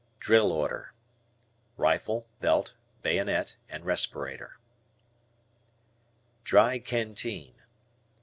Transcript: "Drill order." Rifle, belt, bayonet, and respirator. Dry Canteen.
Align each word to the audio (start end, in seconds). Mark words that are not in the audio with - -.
"Drill 0.19 0.51
order." 0.51 0.93
Rifle, 1.77 2.25
belt, 2.39 2.73
bayonet, 3.03 3.57
and 3.69 3.85
respirator. 3.85 4.57
Dry 6.43 6.79
Canteen. 6.79 7.53